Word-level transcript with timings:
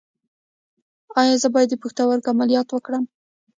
ایا 1.19 1.33
زه 1.41 1.47
باید 1.53 1.69
د 1.71 1.75
پښتورګو 1.83 2.31
عملیات 2.33 2.67
وکړم؟ 2.71 3.03